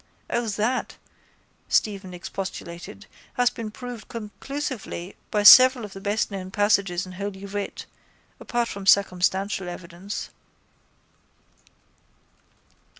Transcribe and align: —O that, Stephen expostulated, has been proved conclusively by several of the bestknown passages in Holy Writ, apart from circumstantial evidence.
—O 0.31 0.47
that, 0.47 0.95
Stephen 1.69 2.11
expostulated, 2.11 3.05
has 3.35 3.51
been 3.51 3.69
proved 3.69 4.07
conclusively 4.07 5.15
by 5.29 5.43
several 5.43 5.85
of 5.85 5.93
the 5.93 6.01
bestknown 6.01 6.49
passages 6.49 7.05
in 7.05 7.11
Holy 7.11 7.45
Writ, 7.45 7.85
apart 8.39 8.67
from 8.67 8.87
circumstantial 8.87 9.69
evidence. 9.69 10.31